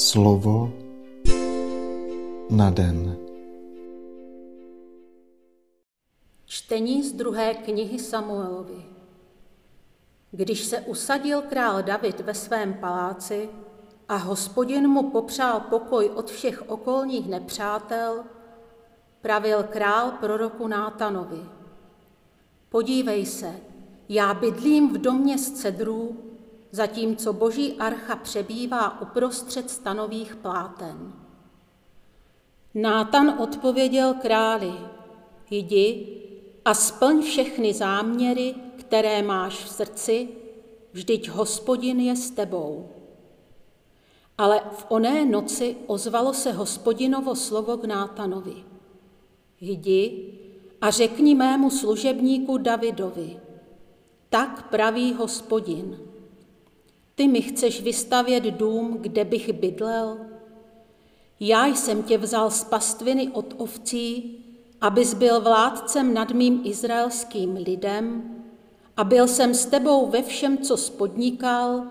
[0.00, 0.72] Slovo
[2.50, 3.16] na den.
[6.44, 8.84] Čtení z druhé knihy Samuelovi.
[10.30, 13.48] Když se usadil král David ve svém paláci
[14.08, 18.24] a hospodin mu popřál pokoj od všech okolních nepřátel,
[19.20, 21.42] pravil král proroku Nátanovi.
[22.68, 23.56] Podívej se,
[24.08, 26.29] já bydlím v domě z cedrů,
[26.70, 31.12] zatímco boží archa přebývá uprostřed stanových pláten.
[32.74, 34.72] Nátan odpověděl králi,
[35.50, 36.16] jdi
[36.64, 40.28] a splň všechny záměry, které máš v srdci,
[40.92, 42.88] vždyť hospodin je s tebou.
[44.38, 48.64] Ale v oné noci ozvalo se hospodinovo slovo k Nátanovi.
[49.60, 50.32] Jdi
[50.80, 53.40] a řekni mému služebníku Davidovi,
[54.28, 56.09] tak praví hospodin.
[57.20, 60.18] Ty mi chceš vystavět dům, kde bych bydlel?
[61.40, 64.38] Já jsem tě vzal z pastviny od ovcí,
[64.80, 68.22] abys byl vládcem nad mým izraelským lidem
[68.96, 71.86] a byl jsem s tebou ve všem, co spodnikal,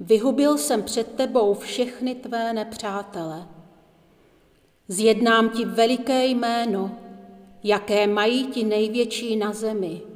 [0.00, 3.48] vyhubil jsem před tebou všechny tvé nepřátele.
[4.88, 6.90] Zjednám ti veliké jméno,
[7.64, 10.11] jaké mají ti největší na zemi.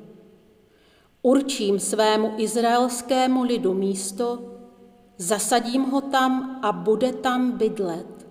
[1.27, 4.39] Určím svému izraelskému lidu místo,
[5.19, 8.27] zasadím ho tam a bude tam bydlet.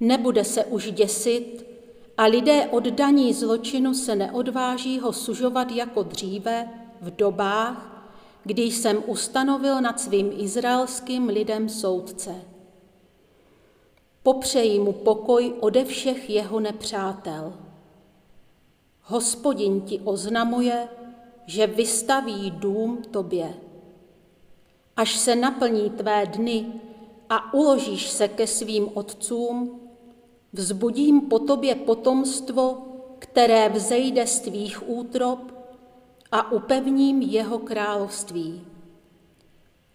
[0.00, 1.66] Nebude se už děsit
[2.16, 6.68] a lidé oddaní zločinu se neodváží ho sužovat jako dříve
[7.00, 8.08] v dobách,
[8.44, 12.34] když jsem ustanovil nad svým izraelským lidem soudce.
[14.22, 17.52] Popřeji mu pokoj ode všech jeho nepřátel.
[19.02, 20.88] Hospodin ti oznamuje,
[21.46, 23.54] že vystaví dům tobě.
[24.96, 26.66] Až se naplní tvé dny
[27.28, 29.80] a uložíš se ke svým otcům,
[30.52, 32.78] vzbudím po tobě potomstvo,
[33.18, 35.52] které vzejde z tvých útrop
[36.32, 38.64] a upevním jeho království.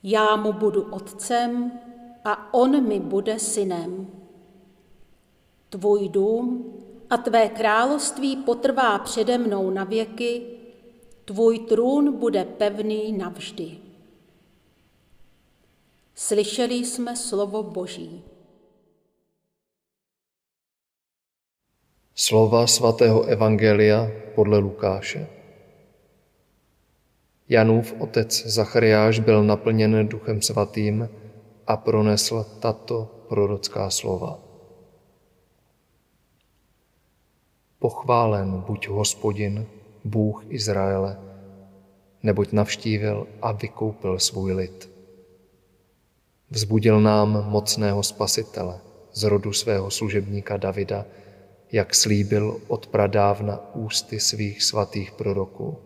[0.04, 1.72] Já mu budu otcem
[2.26, 4.08] a on mi bude synem.
[5.70, 6.74] Tvůj dům
[7.10, 10.58] a tvé království potrvá přede mnou na věky,
[11.26, 13.78] tvůj trůn bude pevný navždy.
[16.16, 18.24] Slyšeli jsme slovo Boží.
[22.16, 25.28] Slova svatého Evangelia podle Lukáše.
[27.50, 31.10] Janův otec Zachariáš byl naplněn duchem svatým
[31.68, 34.40] a pronesl tato prorocká slova.
[37.80, 39.68] Pochválen buď hospodin,
[40.04, 41.20] Bůh Izraele,
[42.24, 44.90] neboť navštívil a vykoupil svůj lid.
[46.50, 48.80] Vzbudil nám mocného spasitele
[49.14, 51.06] z rodu svého služebníka Davida,
[51.72, 55.78] jak slíbil od pradávna ústy svých svatých proroků.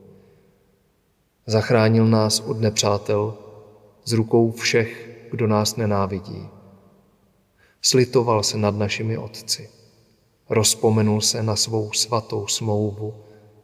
[1.45, 3.37] Zachránil nás od nepřátel
[4.05, 6.49] z rukou všech, kdo nás nenávidí.
[7.81, 9.69] Slitoval se nad našimi otci.
[10.49, 13.13] Rozpomenul se na svou svatou smlouvu,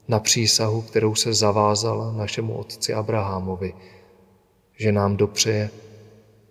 [0.07, 3.73] na přísahu, kterou se zavázal našemu otci Abrahamovi,
[4.78, 5.69] že nám dopřeje,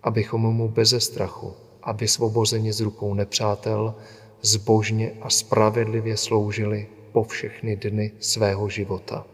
[0.03, 1.53] abychom mu beze strachu
[1.83, 3.95] a vysvobozeni z rukou nepřátel
[4.41, 9.25] zbožně a spravedlivě sloužili po všechny dny svého života.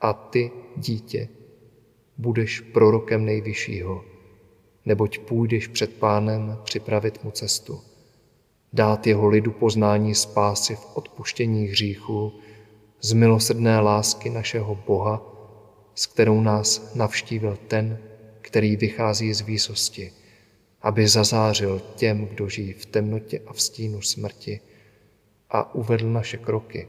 [0.00, 1.28] A ty, dítě,
[2.18, 4.04] budeš prorokem nejvyššího,
[4.84, 7.80] neboť půjdeš před pánem připravit mu cestu,
[8.74, 12.32] dát jeho lidu poznání spásy v odpuštění hříchů,
[13.00, 15.22] z milosrdné lásky našeho Boha,
[15.94, 17.98] s kterou nás navštívil ten,
[18.40, 20.12] který vychází z výsosti,
[20.82, 24.60] aby zazářil těm, kdo žijí v temnotě a v stínu smrti
[25.50, 26.88] a uvedl naše kroky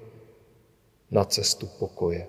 [1.11, 2.27] na cestu pokoje.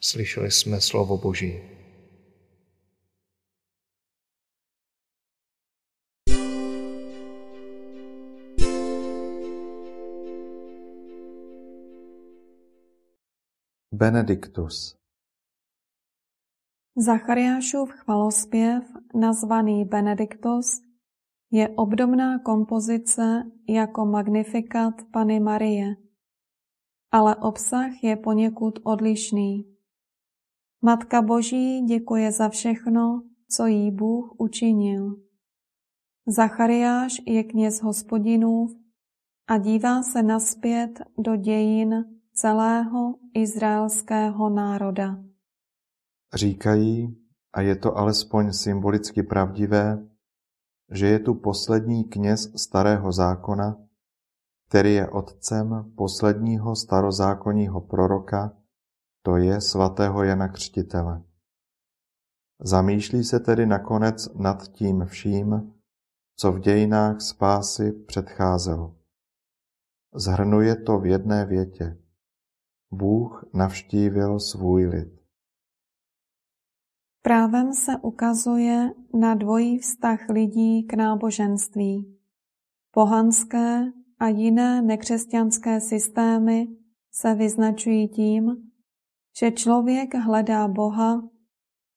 [0.00, 1.60] Slyšeli jsme slovo Boží.
[14.02, 14.96] Benediktus.
[16.96, 18.84] Zachariášův chvalospěv,
[19.14, 20.80] nazvaný Benediktus,
[21.50, 25.96] je obdobná kompozice jako Magnifikat Pany Marie,
[27.10, 29.76] ale obsah je poněkud odlišný.
[30.84, 35.16] Matka Boží děkuje za všechno, co jí Bůh učinil.
[36.26, 38.72] Zachariáš je kněz hospodinův
[39.48, 45.18] a dívá se naspět do dějin celého izraelského národa.
[46.34, 47.16] Říkají,
[47.52, 50.08] a je to alespoň symbolicky pravdivé,
[50.90, 53.76] že je tu poslední kněz starého zákona,
[54.68, 58.56] který je otcem posledního starozákonního proroka,
[59.22, 61.22] to je svatého Jana Křtitele.
[62.60, 65.72] Zamýšlí se tedy nakonec nad tím vším,
[66.36, 68.96] co v dějinách spásy předcházelo.
[70.14, 72.01] Zhrnuje to v jedné větě.
[72.92, 75.22] Bůh navštívil svůj lid.
[77.22, 82.18] Právem se ukazuje na dvojí vztah lidí k náboženství.
[82.90, 86.68] Pohanské a jiné nekřesťanské systémy
[87.12, 88.70] se vyznačují tím,
[89.38, 91.22] že člověk hledá Boha,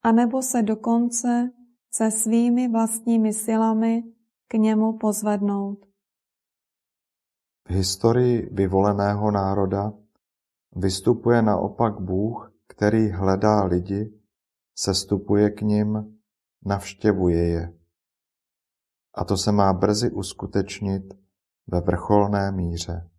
[0.03, 1.51] anebo se dokonce
[1.93, 4.03] se svými vlastními silami
[4.47, 5.85] k němu pozvednout.
[7.67, 9.93] V historii vyvoleného národa
[10.75, 14.19] vystupuje naopak Bůh, který hledá lidi,
[14.75, 16.19] sestupuje k nim,
[16.65, 17.73] navštěvuje je.
[19.13, 21.13] A to se má brzy uskutečnit
[21.67, 23.09] ve vrcholné míře.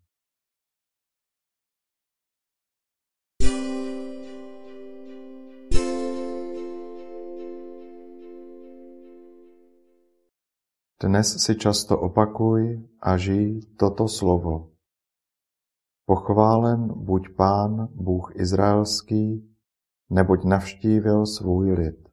[11.03, 14.75] Dnes si často opakuj a žij toto slovo.
[16.08, 19.55] Pochválen buď Pán, Bůh Izraelský,
[20.11, 22.08] neboť navštívil svůj lid.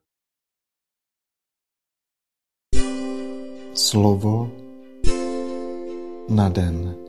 [3.73, 4.51] Slovo
[6.29, 7.02] na den.